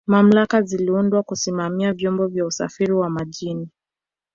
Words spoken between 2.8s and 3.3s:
wa